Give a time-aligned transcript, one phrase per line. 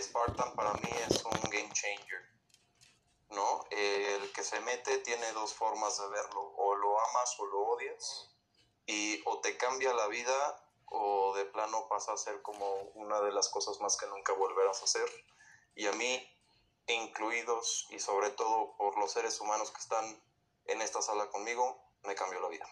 [0.00, 2.22] Spartan para mí es un game changer,
[3.30, 3.64] ¿no?
[3.70, 8.30] El que se mete tiene dos formas de verlo, o lo amas o lo odias,
[8.86, 13.32] y o te cambia la vida o de plano pasa a ser como una de
[13.32, 15.08] las cosas más que nunca volverás a hacer.
[15.74, 16.26] Y a mí,
[16.86, 20.22] incluidos y sobre todo por los seres humanos que están
[20.64, 22.66] en esta sala conmigo, me cambió la vida.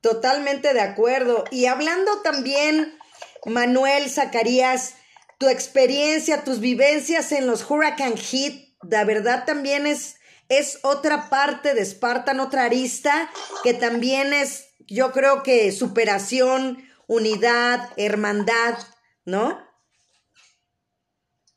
[0.00, 1.44] Totalmente de acuerdo.
[1.50, 2.98] Y hablando también,
[3.44, 4.96] Manuel Zacarías,
[5.38, 10.16] tu experiencia, tus vivencias en los Hurricane Heat, de verdad también es,
[10.48, 13.30] es otra parte de Spartan, otra arista,
[13.62, 18.78] que también es yo creo que superación, unidad, hermandad,
[19.24, 19.66] ¿no?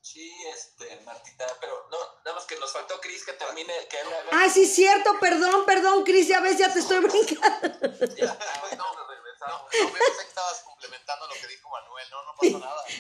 [0.02, 4.08] Sí, este, Martita, pero no, nada más que nos faltó Cris que termine, que él
[4.32, 7.80] Ah, sí, cierto, perdón, perdón, Cris, ya ves, ya te estoy brincando.
[8.18, 8.38] Ya,
[8.78, 9.11] no,
[9.48, 12.84] no, no, me pensé que estabas complementando lo que dijo Manuel, no, no pasó nada.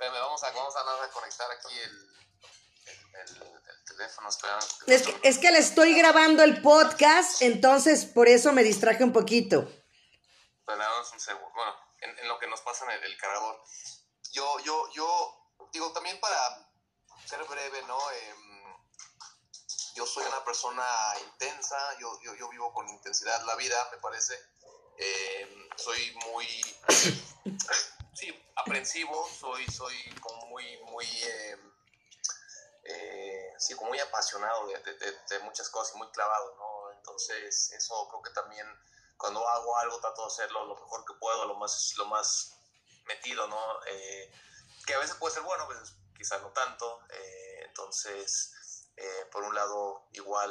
[0.00, 2.08] Este, vamos a, vamos a conectar aquí el,
[3.20, 4.28] el teléfono,
[4.86, 9.12] Es que, es que le estoy grabando el podcast, entonces por eso me distraje un
[9.12, 9.68] poquito.
[10.64, 10.84] Bueno,
[12.00, 13.60] en, lo que nos pasa en el, cargador.
[14.32, 16.38] Yo, yo, yo, digo, también para
[17.26, 17.98] ser breve, ¿no?
[18.10, 18.47] Em,
[19.98, 20.84] yo soy una persona
[21.24, 24.38] intensa, yo, yo, yo, vivo con intensidad la vida, me parece.
[24.96, 26.46] Em, soy muy,
[28.14, 31.04] sí, aprensivo, soy, soy como muy, muy...
[31.04, 31.56] Eh,
[32.84, 36.92] eh, sí, como muy apasionado de, muchas cosas y muy clavado, ¿no?
[36.92, 38.66] Entonces, eso creo que también
[39.16, 42.56] cuando hago algo trato de hacerlo lo mejor que puedo, lo más, lo más
[43.06, 43.84] metido, ¿no?
[43.88, 44.32] Eh,
[44.86, 47.00] que a veces puede ser bueno, a veces quizás no tanto.
[49.00, 50.50] Eh, por un lado, igual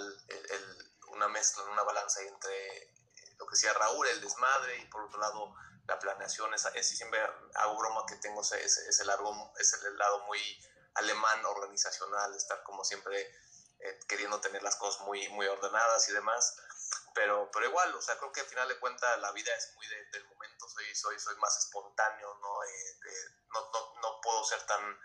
[1.09, 2.93] una mezcla, una balanza entre
[3.37, 5.53] lo que decía Raúl, el desmadre, y por otro lado,
[5.87, 6.53] la planeación.
[6.53, 7.19] Es, es siempre
[7.55, 10.39] hago broma que tengo ese, ese, lado muy
[10.95, 13.19] alemán organizacional, estar como siempre
[13.79, 16.57] eh, queriendo tener las cosas muy, muy ordenadas y demás.
[17.13, 19.87] Pero, pero igual, o sea, creo que al final de cuentas la vida es muy
[19.87, 22.63] del momento, soy, soy, soy más espontáneo, ¿no?
[22.63, 22.99] Eh,
[23.49, 24.99] no, no, no, puedo ser tan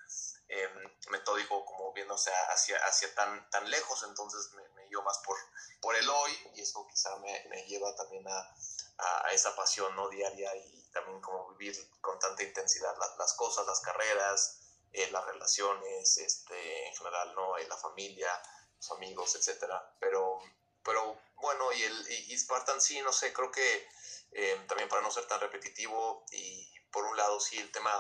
[0.53, 5.37] em, metódico como viéndose hacia, hacia tan, tan lejos, entonces me, me más por,
[5.81, 8.55] por el hoy y eso quizá me, lleva también a,
[8.99, 10.09] a, esa pasión ¿no?
[10.11, 14.61] diaria y también como vivir con tanta intensidad las, cosas, las carreras,
[14.93, 17.57] eh, las relaciones, este, en general, ¿no?
[17.57, 18.31] En la familia,
[18.77, 19.97] los amigos, etcétera.
[19.99, 20.39] Pero,
[20.85, 23.89] pero bueno, y el y, Spartan sí, no sé, creo que
[24.33, 27.91] eh, también para no ser tan repetitivo y por un lado sí el tema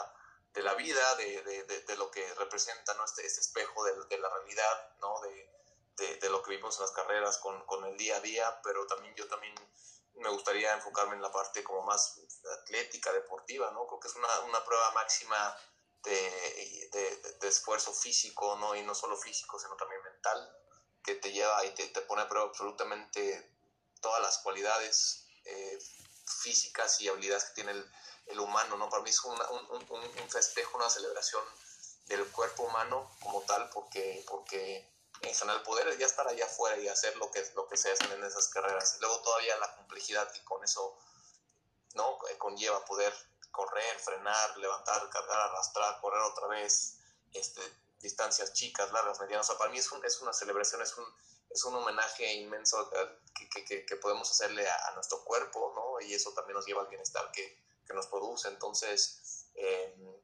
[0.53, 3.05] de la vida, de, de, de, lo que representa ¿no?
[3.05, 5.21] este, este espejo de, la realidad, ¿no?
[5.21, 5.51] De,
[6.29, 9.29] lo que vivimos en las carreras con, con, el día a día, pero también yo
[9.29, 9.55] también
[10.15, 12.19] me gustaría enfocarme en la parte como más
[12.61, 13.87] atlética, deportiva, ¿no?
[13.87, 15.57] Creo que es una, una prueba máxima
[16.03, 16.91] de,
[17.41, 18.75] de, esfuerzo físico, ¿no?
[18.75, 20.57] Y no solo físico, sino también mental,
[21.05, 23.53] que te lleva y te, te pone a prueba absolutamente
[24.01, 25.79] todas las cualidades eh,
[26.43, 27.91] físicas y habilidades que tiene el,
[28.27, 28.89] el, humano, ¿no?
[28.89, 29.39] Para mí es un,
[29.71, 31.45] un, un, festejo, una celebración
[32.07, 34.91] del cuerpo humano como tal, porque, porque
[35.21, 38.11] en general poder ya estar allá afuera y hacer lo que, lo que se hacen
[38.13, 38.99] en esas carreras.
[39.01, 40.99] Luego todavía la complejidad que con eso
[41.95, 42.19] ¿no?
[42.39, 43.13] conlleva poder
[43.51, 46.99] correr, frenar, levantar, cargar, arrastrar, correr otra vez,
[47.33, 47.61] este,
[48.01, 49.51] distancias chicas, largas, medianas.
[49.53, 51.05] para mí es, es una celebración, es un,
[51.51, 56.05] es un homenaje inmenso eh, que, que, que podemos hacerle a, nuestro cuerpo, ¿no?
[56.05, 58.49] Y eso también nos lleva al bienestar que, que nos produce.
[58.49, 60.15] Entonces, em,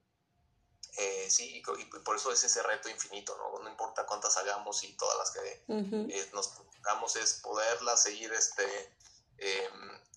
[0.99, 3.63] eh, sí, y, por eso es ese reto infinito, ¿no?
[3.63, 8.97] No importa cuántas hagamos y todas las que eh, nos hagamos es poderlas seguir este,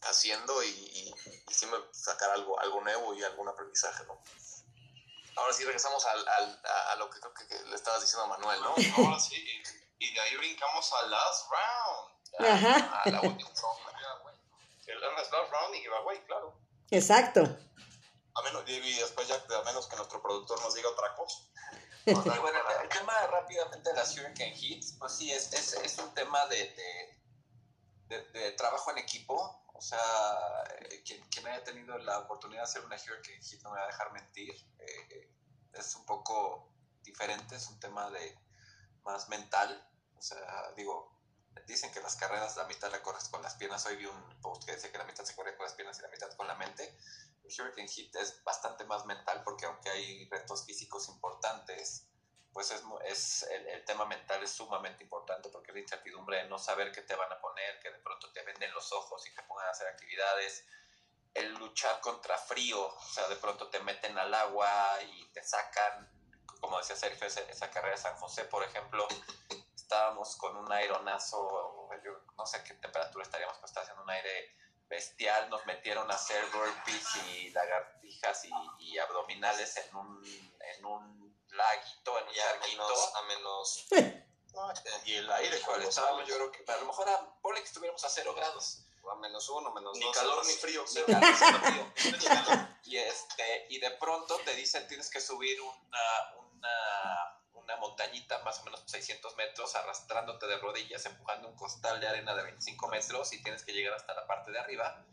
[0.03, 1.13] haciendo y, y,
[1.91, 4.19] sacar algo, algo nuevo y algún aprendizaje, ¿no?
[5.35, 8.61] Ahora sí regresamos al, al, a, lo que creo que, le estabas diciendo a Manuel,
[8.61, 8.75] ¿no?
[8.97, 9.35] Ahora sí,
[9.99, 12.11] y, de ahí brincamos al last round.
[12.39, 13.49] A, la última
[14.87, 16.53] El last round y giveaway, claro.
[16.91, 17.41] Exacto.
[18.33, 21.39] A menos, y después ya, a menos que nuestro productor nos diga otra cosa.
[22.05, 26.45] bueno, el tema rápidamente de las Hurricane Hits, pues sí, es, es, es un tema
[26.47, 27.21] de, de
[28.33, 29.63] de, trabajo en equipo.
[29.73, 29.99] O sea,
[30.79, 33.83] eh, quien, quien, haya tenido la oportunidad de hacer una Hurricane Hit no me va
[33.83, 34.53] a dejar mentir.
[34.79, 35.31] Eh,
[35.73, 36.71] es un poco
[37.01, 38.37] diferente, es un tema de
[39.03, 39.87] más mental.
[40.17, 41.20] O sea, digo,
[41.65, 43.85] dicen que las carreras la mitad la corres con las piernas.
[43.85, 46.01] Hoy vi un post que decía que la mitad se corre con las piernas y
[46.01, 46.97] la mitad con la mente.
[47.43, 52.07] El Hurricane Hit es bastante más mental porque aunque hay retos físicos importantes,
[52.53, 56.91] pues es, es el, tema mental es sumamente importante porque la incertidumbre de no saber
[56.91, 59.67] qué te van a poner, que de pronto te venden los ojos y te pongan
[59.67, 60.65] a hacer actividades.
[61.33, 66.09] el luchar contra frío, o sea, de pronto te meten al agua y te sacan,
[66.59, 69.07] como decía Sergio, esa, carrera de San José, por ejemplo,
[69.91, 74.55] estábamos con un aeronazo, yo no sé qué temperatura estaríamos, pero estaba haciendo un aire
[74.87, 78.47] bestial, nos metieron a hacer burpees y lagartijas
[78.79, 83.15] y, abdominales en un, en un laguito, en un charquito.
[83.17, 83.87] A menos,
[85.05, 88.33] y el aire, estábamos, yo creo que a lo mejor a, que estuviéramos a cero
[88.33, 90.15] grados a menos uno, menos ni dos.
[90.15, 90.85] calor ni frío.
[90.95, 91.21] Ni calor
[91.95, 92.67] ni frío.
[92.85, 97.40] y, este, y de pronto te dicen tienes que subir una, una,
[97.71, 102.35] una montañita más o menos 600 metros arrastrándote de rodillas, empujando un costal de arena
[102.35, 105.05] de 25 metros y tienes que llegar hasta la parte de arriba.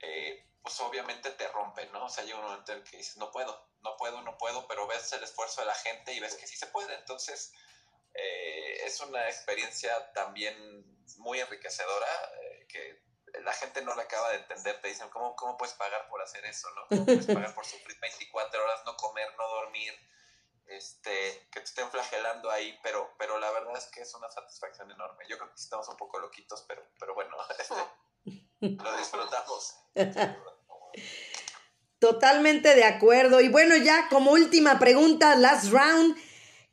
[0.00, 2.06] Eh, pues obviamente te rompe, ¿no?
[2.06, 4.66] O sea, llega un momento en el que dices, no puedo, no puedo, no puedo,
[4.66, 6.94] pero ves el esfuerzo de la gente y ves que sí se puede.
[6.94, 7.52] Entonces,
[8.14, 10.56] eh, es una experiencia también
[11.18, 13.02] muy enriquecedora eh, que
[13.42, 14.80] la gente no la acaba de entender.
[14.80, 16.68] Te dicen, ¿cómo, ¿cómo puedes pagar por hacer eso?
[16.70, 16.86] ¿no?
[16.88, 19.94] ¿Cómo puedes pagar por sufrir 24 horas, no comer, no dormir?
[20.70, 24.88] Este, que te estén flagelando ahí, pero, pero la verdad es que es una satisfacción
[24.88, 25.24] enorme.
[25.28, 27.74] Yo creo que estamos un poco loquitos, pero, pero bueno, este,
[28.82, 29.74] lo disfrutamos.
[31.98, 33.40] Totalmente de acuerdo.
[33.40, 36.16] Y bueno, ya como última pregunta, last round.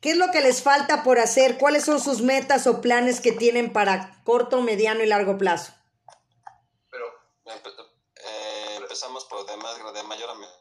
[0.00, 1.58] ¿Qué es lo que les falta por hacer?
[1.58, 5.72] ¿Cuáles son sus metas o planes que tienen para corto, mediano y largo plazo?
[6.88, 7.06] Pero
[7.44, 10.57] eh, empezamos por de, más, de mayor a menor,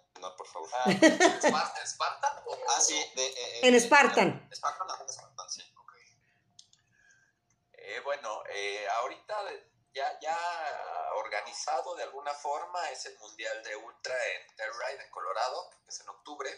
[0.53, 0.69] por favor.
[0.73, 2.44] Ah, ¿En Spartan?
[2.69, 3.11] Ah, sí.
[3.15, 4.49] De, eh, en Spartan.
[4.53, 5.61] Spartan, en Spartan, sí.
[7.73, 9.38] Eh, bueno, eh, ahorita
[9.94, 10.38] ya, ya
[11.15, 16.01] organizado de alguna forma es el Mundial de Ultra en Telluride, en Colorado, que es
[16.01, 16.50] en octubre.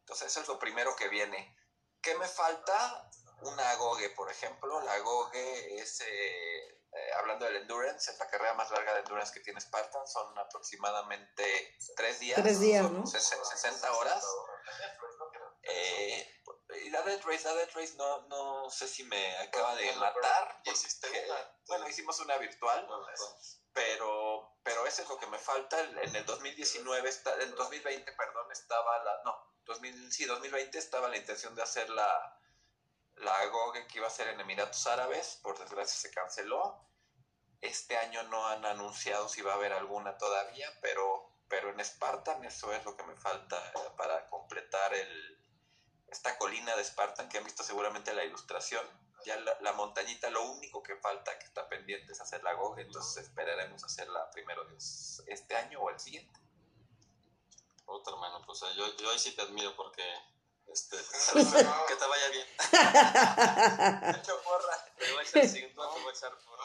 [0.00, 1.56] Entonces eso es lo primero que viene.
[2.00, 3.08] ¿Qué me falta?
[3.42, 4.80] Una Goge, por ejemplo.
[4.80, 6.02] La Goge es,
[6.98, 10.06] eh, eh, hablando del endurance, es la carrera más larga de endurance que tiene Spartan.
[10.06, 12.40] Son aproximadamente tres días.
[12.42, 13.06] Tres días, ¿no?
[13.06, 14.24] 60 horas.
[15.62, 16.42] Eh,
[16.84, 20.62] y la Dead Race, la Dead Race no, no sé si me acaba de matar.
[21.66, 22.88] bueno, hicimos una virtual,
[23.72, 25.80] pero, pero eso es lo que me falta.
[25.80, 27.10] En el 2019,
[27.40, 32.38] en 2020, perdón, estaba la, no, 2000, sí, 2020 estaba la intención de hacer la,
[33.16, 36.87] la GOG que iba a ser en Emiratos Árabes, por desgracia se canceló.
[37.60, 42.44] Este año no han anunciado si va a haber alguna todavía, pero, pero en Spartan
[42.44, 45.38] eso es lo que me falta eh, para completar el,
[46.08, 48.86] esta colina de Spartan que han visto seguramente la ilustración.
[49.24, 53.24] Ya la, montañita, lo único que falta que está pendiente es hacer la GOG, entonces
[53.24, 54.64] esperaremos hacerla primero
[55.26, 56.40] este año o el siguiente.
[57.86, 60.04] Otro hermano, pues yo, yo ahí sí te admiro porque
[60.72, 60.96] este,
[61.34, 62.46] que te vaya bien.
[64.16, 64.84] Mucho porra.
[64.98, 66.64] Te voy a echar cinco, te voy a echar porra.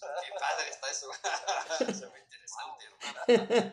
[0.00, 1.10] Qué padre está eso.
[1.98, 3.72] Se me interesante, hermano.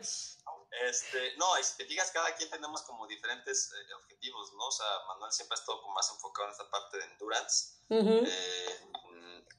[0.80, 4.66] Este, no, y si te fijas, cada quien tenemos como diferentes eh, objetivos, ¿no?
[4.66, 7.74] O sea, Manuel siempre ha estado como más enfocado en esta parte de endurance.
[7.90, 8.90] eh,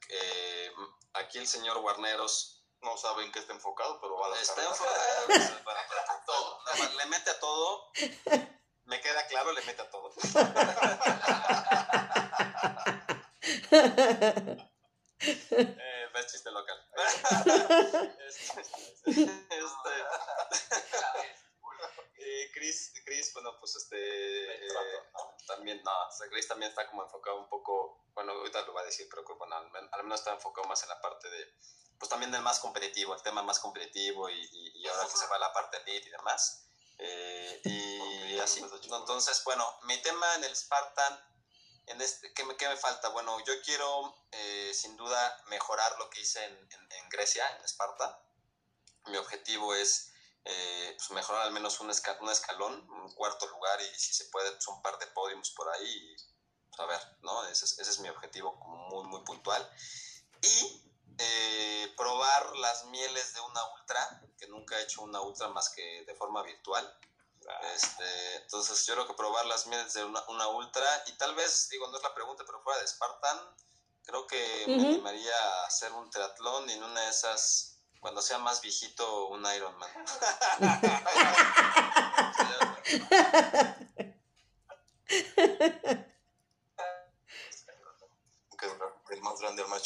[0.10, 0.72] eh,
[1.14, 4.96] aquí el señor Guarneros no saben que está enfocado, pero va a la Está enfocado.
[6.26, 6.60] todo.
[6.98, 7.92] Le mete a todo.
[8.86, 10.12] Me queda claro, le mete a todo.
[15.28, 16.78] eh, ves chiste local.
[18.28, 19.92] este, este,
[22.18, 24.70] y Chris, Chris, bueno, pues este, eh,
[25.48, 25.92] también, no,
[26.30, 29.56] Chris también está como enfocado un poco, bueno, ahorita lo va a decir, pero bueno,
[29.56, 31.54] al menos está enfocado más en la parte de,
[31.98, 35.40] pues también del más competitivo, el tema más competitivo y, y, ahora que se va
[35.40, 36.68] la parte elite y demás.
[37.00, 38.62] Eh, y así.
[38.62, 41.20] Entonces, bueno, mi tema en el Spartan,
[41.88, 43.10] en este, ¿qué, me, ¿qué me falta?
[43.10, 48.22] Bueno, yo quiero eh, sin duda mejorar lo que hice en, en, Grecia, en Esparta.
[49.08, 50.12] Mi objetivo es
[50.46, 54.52] eh, pues mejorar al menos un, un, escalón, un cuarto lugar y si se puede,
[54.52, 55.88] pues un par de podiums por ahí.
[55.88, 56.16] Y,
[56.70, 57.46] pues, a ver, ¿no?
[57.48, 58.56] Ese es, ese es mi objetivo
[58.90, 59.70] muy, muy puntual.
[60.42, 60.84] Y
[61.20, 66.04] eh, probar las mieles de una ultra, que nunca he hecho una ultra más que
[66.06, 67.00] de forma virtual.
[67.76, 71.70] Este, entonces yo creo que probar las mieles de una, una, ultra y tal vez,
[71.70, 73.40] digo, no es la pregunta, pero fuera de Spartan,
[74.04, 78.38] creo que me animaría a hacer un triatlón y en una de esas, cuando sea
[78.38, 79.90] más viejito, un Ironman.
[89.10, 89.84] el más grande, el más.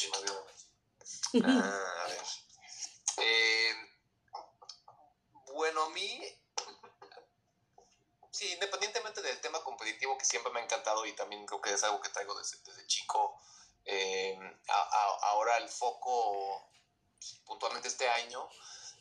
[1.44, 2.22] Ah, a ver.
[3.18, 3.74] Eh,
[5.54, 6.22] bueno, a mí,
[8.38, 11.84] sí, independientemente del tema competitivo que siempre me ha encantado y también creo que es
[11.84, 13.36] algo que traigo desde, desde chico,
[13.84, 16.70] eh, a, a, ahora el foco,
[17.46, 18.48] puntualmente este año,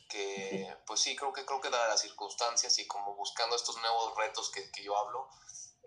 [0.09, 4.15] que, pues sí, creo que, creo que dadas las circunstancias y como buscando estos nuevos
[4.17, 5.29] retos que, que yo hablo,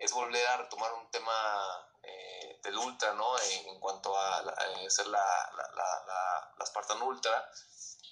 [0.01, 3.39] es volver a retomar un tema eh, del Ultra, ¿no?
[3.39, 4.43] En, cuanto a,
[4.89, 7.51] ser la, la, la, Spartan Ultra.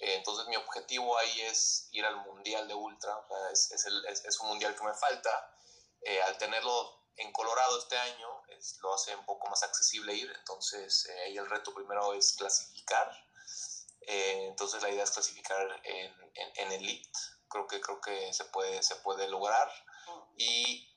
[0.00, 3.14] Eh, entonces mi objetivo ahí es ir al Mundial de Ultra,
[3.52, 5.54] es, es, el, es, un Mundial que me falta.
[6.02, 8.42] Eh, al tenerlo en Colorado este año,
[8.82, 13.10] lo hace un poco más accesible ir, entonces ahí el reto primero es clasificar
[14.02, 16.12] eh, entonces la idea es clasificar en,
[16.56, 17.18] en, Elite.
[17.48, 19.70] Creo que, creo que se, puede, se puede lograr.
[20.36, 20.89] Y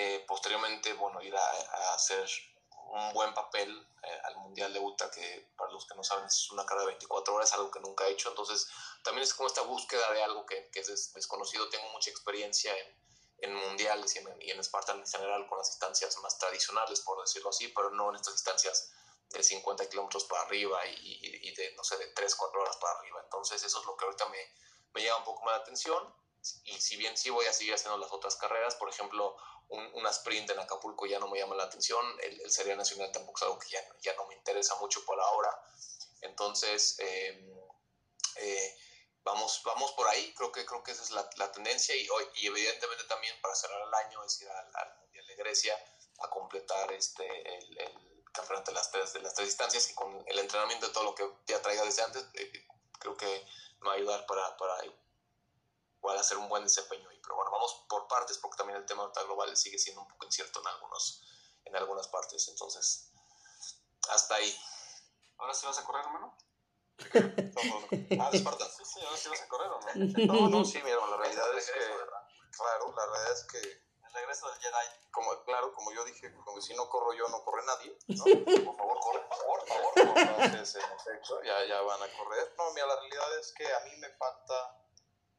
[0.00, 2.24] eh, posteriormente, bueno, ir a, hacer
[2.92, 3.68] un buen papel
[4.04, 6.92] eh, al Mundial de Ultra, que para los que no saben es una carrera de
[6.92, 8.28] 24 horas, algo que nunca he hecho.
[8.28, 8.68] Entonces
[9.02, 11.68] también es como esta búsqueda de algo que, es desconocido.
[11.68, 12.94] Tengo mucha experiencia en,
[13.38, 14.62] en mundiales y en, y en
[15.04, 18.92] general con las distancias más tradicionales, por decirlo así, pero no en estas distancias
[19.30, 23.00] de 50 kilómetros para arriba y, y, de, no sé, de 3, 4 horas para
[23.00, 23.20] arriba.
[23.24, 24.38] Entonces eso es lo que ahorita me,
[24.94, 26.14] me llama un poco más la atención.
[26.64, 29.36] Y si bien sí voy a seguir haciendo las otras carreras, por ejemplo,
[29.68, 33.12] un, una sprint en Acapulco ya no me llama la atención, el, el Serie Nacional
[33.12, 35.50] tampoco es algo que ya, ya, no me interesa mucho por ahora.
[36.22, 37.52] Entonces, eh,
[38.36, 38.76] eh,
[39.22, 42.46] vamos, vamos por ahí, creo que, creo que esa es la, la tendencia y, y,
[42.46, 45.78] evidentemente también para cerrar el año es ir al, al Mundial de Grecia
[46.20, 47.26] a completar este,
[47.56, 50.92] el, el campeonato de las tres, de las tres distancias y con el entrenamiento de
[50.92, 52.66] todo lo que ya traiga desde antes, eh,
[52.98, 53.46] creo que
[53.80, 54.82] me va a ayudar para, para
[55.98, 57.18] igual hacer un buen desempeño ahí.
[57.22, 60.60] Pero bueno, vamos por partes porque también el tema global sigue siendo un poco incierto
[60.60, 61.22] en, algunos,
[61.64, 62.48] en algunas partes.
[62.48, 63.12] Entonces,
[64.10, 64.56] hasta ahí.
[65.38, 66.36] ¿Ahora sí vas a correr, hermano?
[68.20, 68.68] ah, de Esparta.
[68.70, 70.34] Sí, sí, ahora sí vas a correr o no.
[70.34, 71.80] No, no, sí, mira, la realidad es que,
[72.50, 73.88] claro, la realidad es que
[74.18, 75.10] regreso del Jedi.
[75.10, 77.98] Como, claro, como yo dije, como si no corro yo, no corre nadie.
[78.64, 80.44] Por favor, corre, por favor, por favor.
[80.44, 82.54] Entonces, en efecto, ya, ya van a correr.
[82.56, 84.76] No, mira, la realidad es que a mí me falta,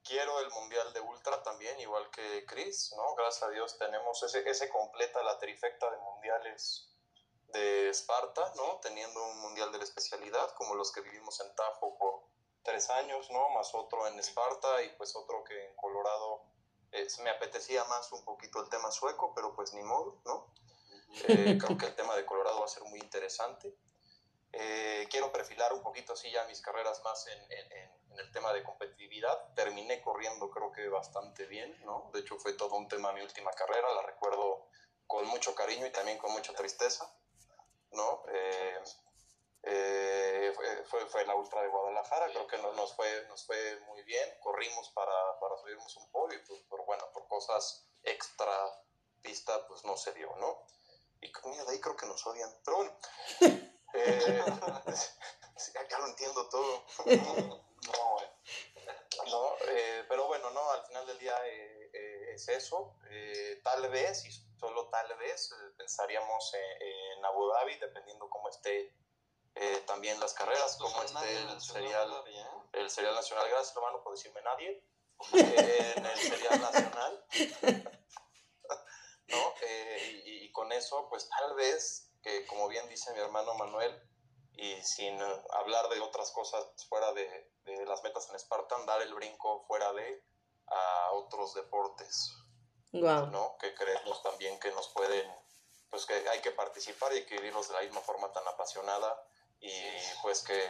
[0.09, 3.13] quiero el Mundial de Ultra también, igual que Chris, ¿no?
[3.13, 6.89] Gracias a Dios tenemos ese, ese completa la trifecta de mundiales
[7.53, 8.79] de Esparta, ¿no?
[8.81, 12.23] Teniendo un mundial de la especialidad, como los que vivimos en Tajo por
[12.63, 13.49] tres años, ¿no?
[13.49, 16.43] Más otro en Esparta y pues otro que en Colorado
[17.23, 20.53] me apetecía más un poquito el tema sueco, pero pues ni modo, ¿no?
[21.27, 23.75] Eh, creo que el tema de Colorado va a ser muy interesante.
[24.51, 28.63] Eh, quiero perfilar un poquito así ya mis carreras más en, en, el tema de
[28.63, 29.53] competitividad.
[29.53, 32.09] Terminé corriendo creo que bastante bien, ¿no?
[32.13, 34.67] De hecho fue todo un tema mi última carrera, la recuerdo
[35.07, 37.11] con mucho cariño y también con mucha tristeza,
[37.91, 38.23] ¿no?
[38.27, 38.79] Eh,
[39.63, 40.53] eh,
[40.85, 44.29] fue, fue, la Ultra de Guadalajara, creo que nos, nos, fue, nos fue muy bien,
[44.41, 48.51] corrimos para, para subirnos un podio, pues, pero bueno, por cosas extra
[49.21, 50.63] pista, pues no se dio, ¿no?
[51.21, 52.97] Y mira, de ahí creo que nos odian, pero bueno,
[53.93, 54.43] eh,
[55.89, 56.85] ya lo entiendo todo.
[57.05, 58.19] no,
[59.25, 62.95] no eh, pero bueno, no, al final del día eh, es eso,
[63.63, 68.93] tal vez, y solo tal vez, pensaríamos en, en Abu Dhabi, dependiendo cómo esté
[69.55, 72.23] eh, también las carreras, como este, el serial,
[72.73, 74.83] el serial nacional, gracias hermano por decirme nadie,
[75.33, 77.25] eh, en el serial nacional,
[79.27, 79.53] ¿no?
[79.61, 84.01] Eh, y, con eso, pues tal vez, que como bien dice mi hermano Manuel,
[84.53, 85.17] y sin
[85.51, 89.93] hablar de otras cosas fuera de, de las metas en Spartan, dar el brinco fuera
[89.93, 90.21] de
[90.67, 92.35] a otros deportes,
[92.91, 93.57] ¿no?
[93.59, 95.31] Que creemos también que nos pueden,
[95.89, 99.25] pues que hay que participar y hay que vivirlos de la misma forma tan apasionada
[99.61, 99.71] y
[100.21, 100.61] pues que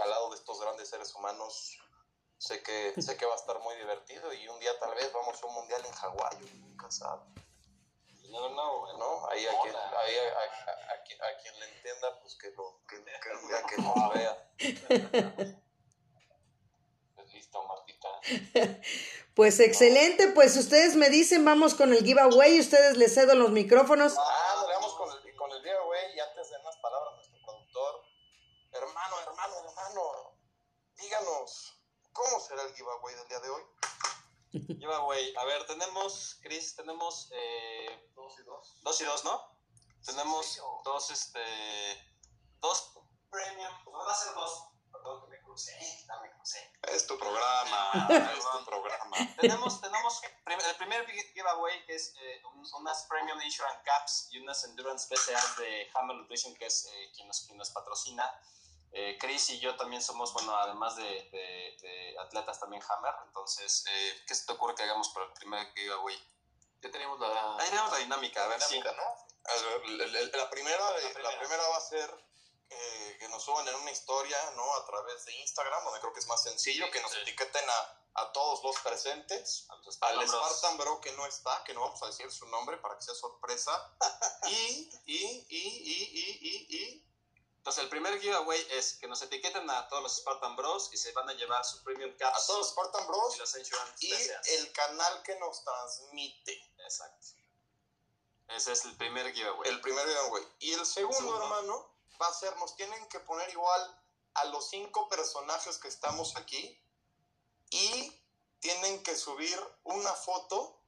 [0.00, 1.78] al lado de estos grandes seres humanos
[2.38, 5.42] sé que sé que va a estar muy divertido y un día tal vez vamos
[5.42, 7.22] a un mundial en Hawái, nunca sabe.
[8.28, 9.28] No, no, ¿no?
[9.30, 13.76] Ahí a quien, ahí a, a, a, quien le entienda, pues que lo que, que,
[13.76, 14.50] que lo vea.
[17.14, 18.08] Pues listo, Martita.
[19.34, 24.16] Pues excelente, pues ustedes me dicen, vamos con el giveaway, ustedes les cedo los micrófonos.
[24.18, 28.08] Ah, vamos con el, con el giveaway y antes de unas palabras, nuestro productor
[28.72, 30.34] hermano, hermano, hermano,
[30.96, 31.80] díganos,
[32.12, 33.62] ¿cómo será el giveaway del día de hoy?
[34.52, 38.76] Giveaway, a ver, tenemos, Chris, tenemos eh, dos y dos.
[38.82, 39.58] Dos y dos, ¿no?
[40.04, 41.44] Tenemos dos, este,
[42.60, 42.92] dos
[43.30, 45.76] premium, no va a ser dos, perdón que me crucé,
[46.06, 46.72] no me crucé.
[46.82, 49.16] Es tu programa, es tu programa.
[49.40, 52.42] tenemos, tenemos el primer giveaway que es eh,
[52.78, 57.28] unas Premium Insurance Caps y unas Endurance Specials de Hammer Nutrition, que es eh, quien,
[57.28, 58.24] nos, quien nos patrocina.
[58.92, 63.14] Eh, Chris y yo también somos, bueno, además de, de, atletas, también Hammer.
[63.26, 66.16] Entonces, eh, ¿qué se te ocurre que hagamos para el primer giveaway?
[66.80, 69.28] Ya tenemos la, Ahí tenemos la dinámica, a ver dinámica, ¿no?
[69.48, 70.90] la, primera,
[71.22, 71.68] la, primera.
[71.68, 72.28] va a ser
[72.70, 74.74] eh, que nos suban en una historia, ¿no?
[74.74, 78.32] A través de Instagram, donde creo que es más sencillo, que nos etiqueten a, a
[78.32, 82.46] todos los presentes, al Spartan Bro que no está, que no vamos a decir su
[82.48, 83.72] nombre para que sea sorpresa,
[84.48, 87.07] y, y, y, y, y, y, y,
[87.68, 91.12] entonces, el primer giveaway es que nos etiqueten a todos los Spartan Bros y se
[91.12, 92.42] van a llevar su premium caps.
[92.42, 93.54] a todos los Spartan Bros y los
[94.46, 96.72] el canal que nos transmite.
[96.78, 97.26] Exacto.
[98.48, 99.68] Ese es el primer giveaway.
[99.68, 100.48] El primer giveaway.
[100.60, 101.42] Y el segundo, Segundo.
[101.42, 106.36] hermano, va a ser, nos tienen que poner igual a los cinco personajes que estamos
[106.36, 106.82] aquí
[107.68, 108.18] y
[108.60, 110.80] tienen que subir una foto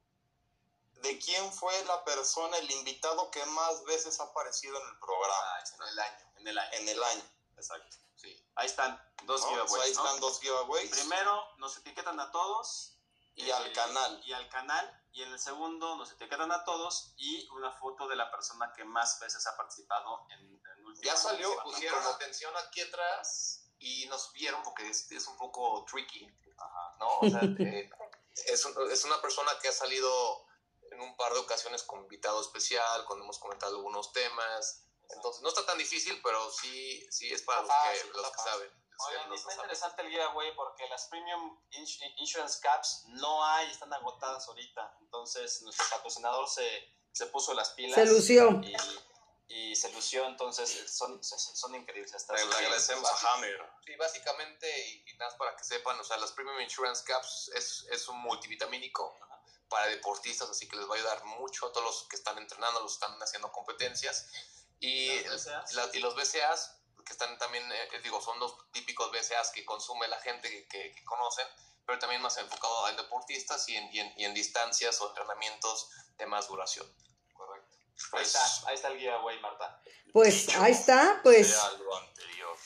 [1.01, 5.35] de quién fue la persona, el invitado que más veces ha aparecido en el programa
[5.43, 6.31] Ah, en el año.
[6.37, 6.69] En el año.
[6.73, 7.23] en el año.
[7.57, 7.97] Exacto.
[8.17, 8.45] Sí.
[8.55, 9.47] Ahí están dos ¿no?
[9.49, 9.71] giveaways.
[9.71, 10.05] Pues ahí ¿no?
[10.05, 10.91] están dos giveaways.
[10.91, 12.97] Primero nos etiquetan a todos.
[13.33, 14.21] Y al canal.
[14.25, 15.03] Y al canal.
[15.13, 18.83] Y en el segundo nos etiquetan a todos y una foto de la persona que
[18.83, 20.39] más veces ha participado en,
[20.77, 25.37] en última Ya salió, pusieron atención aquí atrás y nos vieron porque es, es un
[25.37, 26.27] poco tricky,
[26.57, 26.95] Ajá.
[26.99, 27.07] ¿no?
[27.19, 27.89] O sea, eh,
[28.45, 30.45] es, un- es una persona que ha salido
[31.01, 34.85] en un par de ocasiones con invitado especial, cuando hemos comentado algunos temas.
[35.09, 38.41] Entonces, no está tan difícil, pero sí, sí es para los Está que, los que
[38.43, 38.81] saben.
[39.09, 43.91] Oigan, Los está interesante el giveaway porque las premium ins- insurance caps no hay, están
[43.93, 44.97] agotadas ahorita.
[45.01, 46.69] Entonces nuestro patrocinador se,
[47.11, 47.95] se puso las pilas.
[47.95, 48.61] Se lució.
[48.63, 48.75] Y,
[49.53, 52.13] y se lució, entonces son, son increíbles.
[52.13, 53.59] Hasta Le agradecemos a Hammer.
[53.85, 57.51] Sí, básicamente, y, y nada más para que sepan, o sea, las Premium Insurance Caps
[57.55, 59.17] es, es un multivitamínico
[59.71, 62.81] para deportistas, así que les va a ayudar mucho a todos los que están entrenando,
[62.81, 64.27] los que están haciendo competencias.
[64.81, 65.73] Y, Las BCAs.
[65.75, 66.75] la- y los BCAs,
[67.05, 70.93] que están también, eh, digo, son los típicos BCAs que consume la gente que, que-
[70.93, 71.47] que conocen,
[71.85, 75.89] pero también más enfocado en deportistas y en, y en- y en distancias o entrenamientos
[76.17, 76.85] de más duración.
[77.33, 77.77] Correcto.
[77.77, 79.81] Ahí Pues, está, ahí está el giveaway, Marta.
[80.11, 81.47] Pues ahí está, pues.
[81.49, 82.57] sea lo anterior.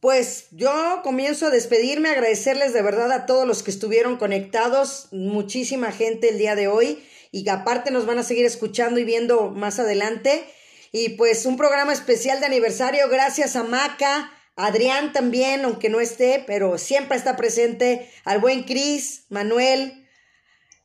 [0.00, 5.92] Pues yo comienzo a despedirme, agradecerles de verdad a todos los que estuvieron conectados, muchísima
[5.92, 9.78] gente el día de hoy y aparte nos van a seguir escuchando y viendo más
[9.78, 10.44] adelante.
[10.90, 16.42] Y pues un programa especial de aniversario, gracias a Maca, Adrián también, aunque no esté,
[16.46, 20.08] pero siempre está presente, al buen Cris, Manuel,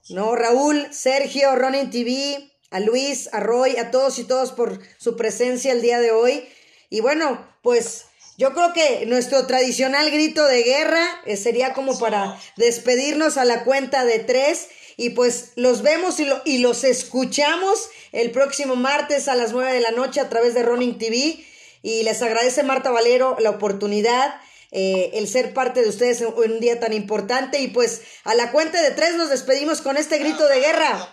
[0.09, 5.15] no, Raúl, Sergio, Ronin TV, a Luis, a Roy, a todos y todos por su
[5.15, 6.47] presencia el día de hoy.
[6.89, 8.05] Y bueno, pues
[8.37, 13.63] yo creo que nuestro tradicional grito de guerra eh, sería como para despedirnos a la
[13.63, 14.67] cuenta de tres.
[14.97, 19.73] Y pues los vemos y, lo- y los escuchamos el próximo martes a las 9
[19.73, 21.45] de la noche a través de Ronin TV.
[21.81, 24.39] Y les agradece Marta Valero la oportunidad,
[24.71, 27.59] eh, el ser parte de ustedes en, un día tan importante.
[27.59, 31.11] Y pues a la cuenta de tres nos despedimos con este grito de guerra.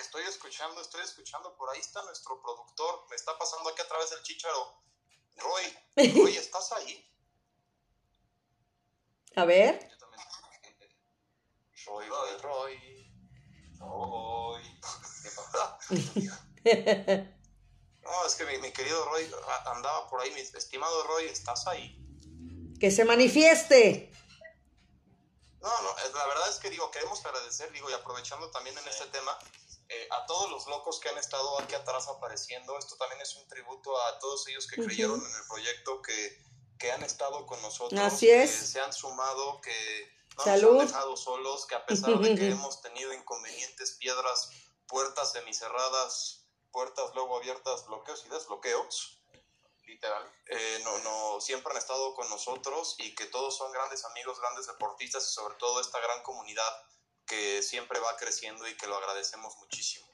[0.00, 4.10] Estoy escuchando, estoy escuchando, por ahí está nuestro productor, me está pasando aquí a través
[4.10, 4.80] del chicharo.
[5.38, 5.64] Roy,
[6.14, 7.04] Roy, ¿estás ahí?
[9.36, 9.88] A ver.
[9.88, 10.22] Yo también.
[11.86, 12.78] Roy, Roy, Roy.
[13.78, 14.62] Roy.
[18.02, 19.30] No, es que mi, mi querido Roy
[19.66, 21.96] andaba por ahí, mi estimado Roy, ¿estás ahí?
[22.80, 24.12] Que se manifieste.
[25.60, 29.06] No, no, la verdad es que digo, queremos agradecer, digo, y aprovechando también en este
[29.06, 29.36] tema,
[29.88, 32.76] eh, a todos los locos que han estado aquí atrás apareciendo.
[32.78, 34.88] Esto también es un tributo a todos ellos que Ujú.
[34.88, 36.38] creyeron en el proyecto, que,
[36.78, 38.50] que han estado con nosotros, Así que es.
[38.50, 40.72] se han sumado, que no Salud.
[40.74, 44.50] nos han dejado solos, que a pesar de que hemos tenido inconvenientes, piedras,
[44.86, 49.14] puertas semicerradas, puertas luego abiertas, bloqueos y desbloqueos,
[49.84, 50.22] Literal.
[50.50, 54.66] eh, no, no, siempre han estado con nosotros y que todos son grandes amigos, grandes
[54.66, 56.70] deportistas y sobre todo esta gran comunidad
[57.28, 60.08] que siempre va creciendo y que lo agradecemos muchísimo.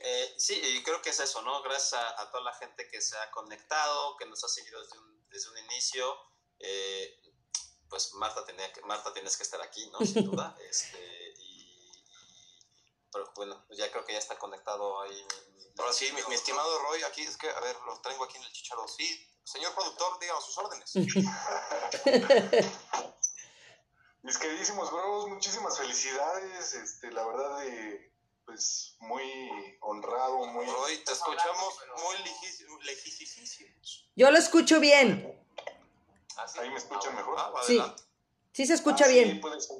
[0.00, 1.62] Eh, sí, y creo que es eso, ¿no?
[1.62, 4.98] Gracias a, a toda la gente que se ha conectado, que nos ha seguido desde
[4.98, 6.16] un, desde un inicio.
[6.60, 7.20] Eh,
[7.88, 9.98] pues Marta tenía que, Marta tienes que estar aquí, ¿no?
[10.00, 10.56] Sin duda.
[10.70, 12.04] Este, y, y-
[13.12, 15.26] pero bueno, pues ya creo que ya está conectado ahí.
[15.78, 18.44] Ahora sí, mi, mi estimado Roy, aquí es que, a ver, lo tengo aquí en
[18.44, 18.86] el chicharo.
[18.88, 20.92] Sí, señor productor, díganos sus órdenes.
[24.24, 26.72] Mis queridísimos bros, muchísimas felicidades.
[26.74, 28.10] Este, la verdad, eh,
[28.46, 30.64] pues muy honrado, muy.
[30.64, 32.16] Roy, te escuchamos muy
[32.84, 34.08] lejísimos.
[34.16, 35.38] Yo lo escucho bien.
[36.38, 36.58] Así.
[36.58, 37.36] Ahí me escuchan mejor.
[37.38, 37.78] Ah, Sí.
[37.78, 38.02] adelante.
[38.52, 39.40] Sí se escucha Ah, sí, bien.
[39.42, 39.76] puede ser.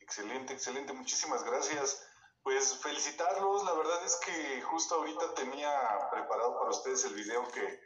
[0.00, 0.92] Excelente, excelente.
[0.92, 2.02] Muchísimas gracias.
[2.42, 3.64] Pues felicitarlos.
[3.64, 5.70] La verdad es que justo ahorita tenía
[6.10, 7.80] preparado para ustedes el video que.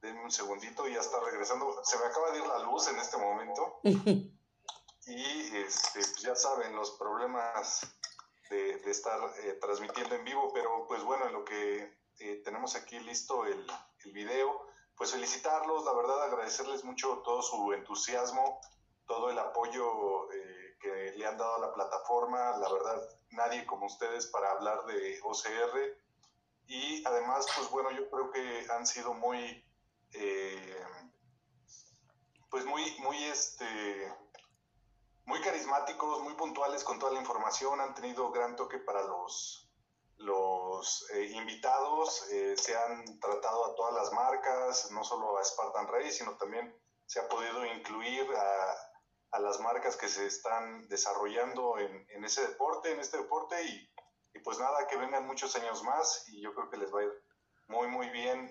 [0.00, 1.80] Denme un segundito, ya está regresando.
[1.84, 3.80] Se me acaba de ir la luz en este momento.
[5.10, 7.80] Y este, pues ya saben los problemas
[8.50, 12.74] de, de estar eh, transmitiendo en vivo, pero pues bueno, en lo que eh, tenemos
[12.74, 13.66] aquí listo el,
[14.04, 14.66] el video.
[14.98, 18.60] Pues felicitarlos, la verdad agradecerles mucho todo su entusiasmo,
[19.06, 23.86] todo el apoyo eh, que le han dado a la plataforma, la verdad nadie como
[23.86, 25.96] ustedes para hablar de OCR
[26.66, 29.64] y además pues bueno yo creo que han sido muy
[30.12, 30.84] eh,
[32.50, 34.12] pues muy muy este
[35.28, 39.70] muy carismáticos, muy puntuales con toda la información, han tenido gran toque para los,
[40.16, 45.86] los eh, invitados, eh, se han tratado a todas las marcas, no solo a Spartan
[45.88, 48.74] Race, sino también se ha podido incluir a,
[49.32, 53.92] a las marcas que se están desarrollando en, en ese deporte, en este deporte, y,
[54.32, 57.04] y, pues nada, que vengan muchos años más y yo creo que les va a
[57.04, 57.12] ir
[57.66, 58.48] muy, muy bien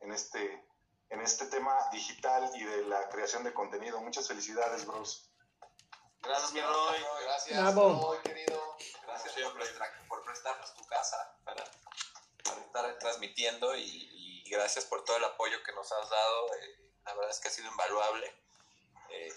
[0.00, 0.66] en, este,
[1.10, 4.00] en este tema digital y de la creación de contenido.
[4.00, 5.30] Muchas felicidades, bros.
[6.20, 6.98] Gracias, mi Roy.
[7.24, 8.00] Gracias, Bravo.
[8.02, 8.76] Roy, querido.
[9.06, 11.64] Gracias por, por prestarnos tu casa para,
[12.44, 16.54] para estar transmitiendo y, y gracias por todo el apoyo que nos has dado.
[16.54, 18.34] Eh, la verdad es que ha sido invaluable.
[19.10, 19.32] Eh,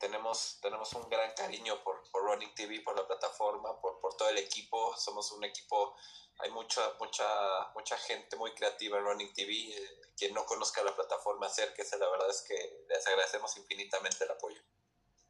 [0.00, 4.28] tenemos, tenemos un gran cariño por, por Running TV, por la plataforma, por, por todo
[4.30, 4.96] el equipo.
[4.96, 5.94] Somos un equipo,
[6.38, 9.52] hay mucha, mucha, mucha gente muy creativa en Running TV.
[9.52, 11.98] Eh, quien no conozca la plataforma, acérquese.
[11.98, 14.60] La verdad es que les agradecemos infinitamente el apoyo.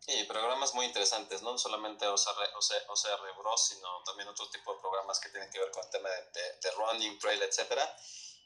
[0.06, 4.80] Y programas muy interesantes, no solamente OCR, OCR, OCR Bros, sino también otro tipo de
[4.80, 7.96] programas que tienen que ver con el tema de, de- de running, trail, etcétera.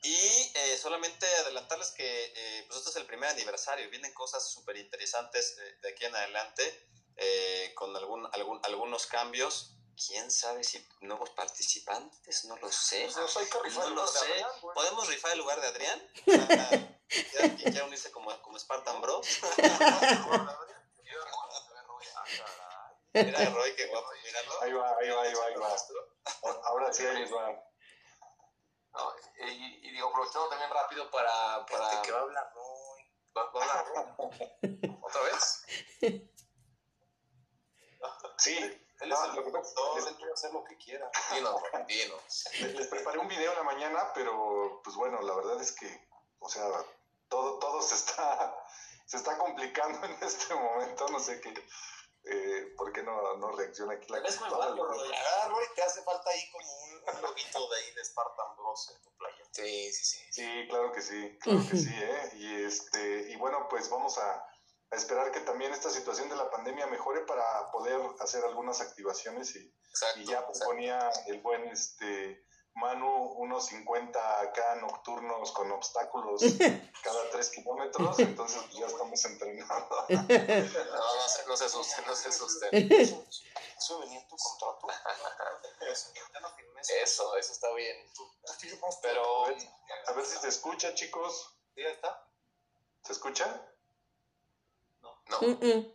[0.05, 4.77] Y eh, solamente adelantarles que eh, pues este es el primer aniversario, vienen cosas súper
[4.77, 9.71] interesantes eh, de aquí en adelante, eh, con algún, algún, algunos cambios.
[9.97, 12.45] ¿Quién sabe si nuevos participantes?
[12.45, 13.05] No lo sé.
[13.05, 14.19] Pues no que lo sé.
[14.27, 14.51] Adrián.
[14.75, 16.11] ¿Podemos rifar el lugar de Adrián?
[16.27, 16.71] Para-
[17.63, 19.27] ya, ya unirse como, como Spartan Bros.
[23.15, 24.63] Mira, Roy, qué guapo, míralo.
[24.63, 25.77] Ahí va, ahí va, ahí va, ahí va.
[26.65, 27.53] Ahora sí, ahí les va.
[28.95, 29.13] No,
[30.49, 31.65] también rápido para...
[31.67, 33.03] para Este, que va a hablar Roy.
[33.37, 34.99] ¿Va- va a hablar Roy?
[35.03, 35.65] ¿Otra vez?
[38.39, 38.57] Sí,
[39.01, 41.11] Él no, es el productor, les- él puede hacer lo que quiera.
[41.33, 42.45] Dinos, dinos.
[42.61, 46.09] Les, les preparé un video en la mañana, pero pues bueno, la verdad es que,
[46.41, 46.65] o sea,
[47.29, 48.55] todo, todo se está,
[49.07, 51.55] se está complicando en este momento, no sé qué,
[52.27, 54.41] eh, por qué no, no reacciona aquí la Es.
[54.41, 58.93] Agarra, Roy, te hace falta ahí como un, un loguito de ahí de Spartan Bros
[58.95, 59.45] en tu playa.
[59.51, 60.19] Sí, sí, sí.
[60.31, 62.31] Sí, claro que sí, claro que sí, ¿eh?
[62.35, 64.33] Y, este, y bueno, pues vamos a,
[64.91, 69.55] a esperar que también esta situación de la pandemia mejore para poder hacer algunas activaciones
[69.57, 70.21] y, Exacto.
[70.21, 76.43] y ya proponía el buen este Manu unos 50 acá nocturnos con obstáculos
[77.05, 80.07] cada 3 kilómetros, entonces pues, ya estamos entrenando.
[80.09, 82.93] No, no, se, no se asusten, no se asusten.
[82.93, 84.87] Eso venía en tu contrato.
[84.87, 85.87] No
[87.03, 87.37] eso.
[87.37, 87.97] Eso, está bien.
[89.03, 89.47] Pero,
[90.07, 91.55] A ver si se escucha, chicos.
[91.75, 92.29] Sí, ahí está.
[93.03, 93.71] ¿Se escucha?
[95.01, 95.41] no.
[95.41, 95.95] Mm-mm.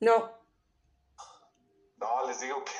[0.00, 0.37] No.
[1.98, 2.72] No, les digo que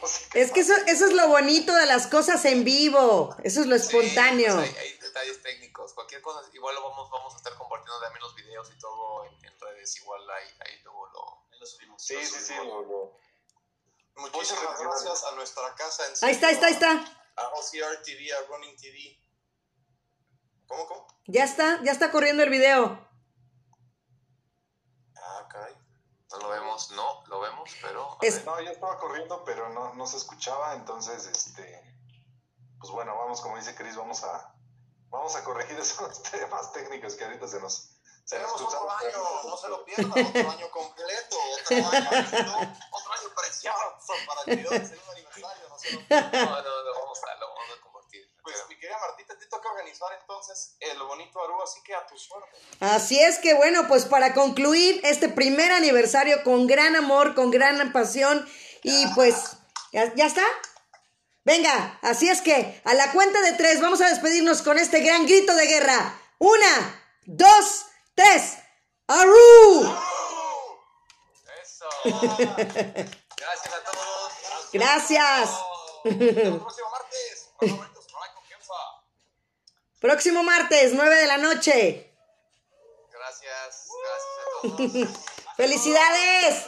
[0.00, 3.34] no sé qué Es que eso, eso es lo bonito de las cosas en vivo.
[3.42, 4.52] Eso es lo espontáneo.
[4.52, 5.94] Sí, pues hay, hay detalles técnicos.
[5.94, 9.34] Cualquier cosa, igual lo vamos, vamos a estar compartiendo también los videos y todo en,
[9.46, 9.96] en redes.
[9.96, 12.02] Igual ahí, ahí luego lo, Ahí lo subimos.
[12.02, 13.18] Sí, sí, sí, lo- lo-
[14.16, 16.92] Muchísimas gracias a nuestra casa en Ahí está, ahí está, ahí está.
[17.36, 19.18] A OCR TV, a Running TV.
[20.66, 21.06] ¿Cómo, cómo?
[21.26, 23.08] Ya está, ya está corriendo el video.
[25.16, 25.74] Ah, caray.
[26.32, 28.16] No lo vemos, no, lo vemos, pero...
[28.20, 28.44] Es-.
[28.44, 31.96] No, yo estaba corriendo, pero no, no se escuchaba, entonces, este,
[32.78, 34.54] pues bueno, vamos, como dice Chris, vamos a,
[35.08, 39.14] vamos a corregir esos temas técnicos que ahorita se nos, se nos Tenemos otro cruzaron.
[39.14, 42.08] año, no se lo pierdan, otro año completo, otro año,
[42.92, 46.32] otro año precioso para el video del segundo aniversario, no se lo pierdan.
[46.44, 47.49] No, no, lo vamos a, lo.
[48.50, 52.18] Pues mi querida Martita, te toca organizar entonces el bonito Aru, así que a tu
[52.18, 52.50] suerte.
[52.80, 57.92] Así es que bueno, pues para concluir este primer aniversario con gran amor, con gran
[57.92, 58.48] pasión
[58.82, 59.56] y pues,
[59.92, 60.42] ¿ya, ya está?
[61.44, 65.26] Venga, así es que a la cuenta de tres vamos a despedirnos con este gran
[65.26, 66.20] grito de guerra.
[66.38, 67.86] Una, dos,
[68.16, 68.58] tres.
[69.06, 69.96] ¡Aru!
[71.62, 71.88] Eso.
[73.36, 74.32] Gracias a todos.
[74.72, 75.50] Gracias.
[76.04, 77.50] Vemos el próximo martes.
[80.00, 82.16] Próximo martes, 9 de la noche.
[83.12, 85.08] Gracias, gracias a todos.
[85.58, 86.64] ¡Felicidades!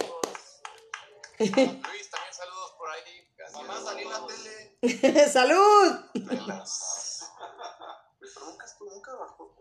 [1.38, 3.27] Luis, también saludos por ahí.
[3.35, 3.62] Gracias.
[3.62, 5.29] Mamá, salí en la tele.
[5.33, 6.01] ¡Salud!
[6.12, 7.33] Velas.
[8.21, 9.57] Pero nunca estuvo, nunca bajó.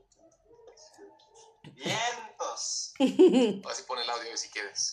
[1.64, 2.94] Vientos.
[3.72, 4.92] Así pone el audio si quieres.